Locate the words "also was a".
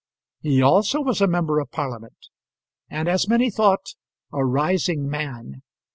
0.63-1.27